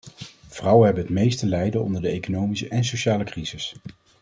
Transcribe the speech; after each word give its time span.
Vrouwen 0.47 0.85
hebben 0.85 1.03
het 1.03 1.13
meest 1.13 1.39
te 1.39 1.45
lijden 1.47 1.83
onder 1.83 2.01
de 2.01 2.07
economische 2.09 2.67
en 2.67 2.83
sociale 2.85 3.23
crisis. 3.23 3.75